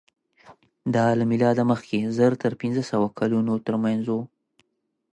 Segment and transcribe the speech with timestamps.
[0.95, 4.21] دا له مېلاده مخکې زر تر پینځهسوه کلونو تر منځ وو.